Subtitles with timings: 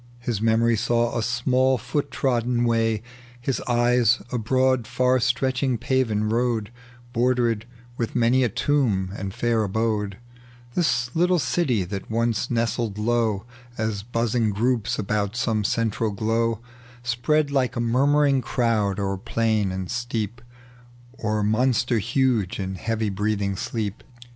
[0.17, 3.03] His memory saw a small ibot trodden way,
[3.39, 6.71] His eyes a broad far stretching paven road
[7.13, 10.17] Bordered with many a tomjj and fair abode;
[10.73, 13.45] The little city that once nestled low
[13.77, 16.61] As buzzing groups about some central glow,
[17.03, 20.41] Spread like a muimuiing crowd o'er plain and steep.
[21.13, 24.03] Or monster huge in heavj' breathing sleep.